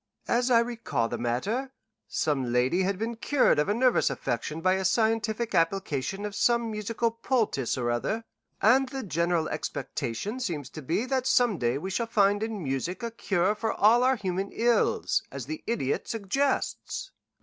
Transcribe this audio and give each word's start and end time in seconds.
"As 0.27 0.49
I 0.49 0.57
recall 0.61 1.09
the 1.09 1.19
matter, 1.19 1.73
some 2.07 2.51
lady 2.51 2.81
had 2.81 2.97
been 2.97 3.15
cured 3.17 3.59
of 3.59 3.69
a 3.69 3.73
nervous 3.75 4.09
affection 4.09 4.59
by 4.59 4.73
a 4.73 4.83
scientific 4.83 5.53
application 5.53 6.25
of 6.25 6.33
some 6.33 6.71
musical 6.71 7.11
poultice 7.11 7.77
or 7.77 7.91
other, 7.91 8.23
and 8.63 8.89
the 8.89 9.03
general 9.03 9.47
expectation 9.49 10.39
seems 10.39 10.71
to 10.71 10.81
be 10.81 11.05
that 11.05 11.27
some 11.27 11.59
day 11.59 11.77
we 11.77 11.91
shall 11.91 12.07
find 12.07 12.41
in 12.41 12.63
music 12.63 13.03
a 13.03 13.11
cure 13.11 13.53
for 13.53 13.71
all 13.73 14.01
our 14.01 14.15
human 14.15 14.51
ills, 14.51 15.21
as 15.31 15.45
the 15.45 15.63
Idiot 15.67 16.07
suggests." 16.07 17.11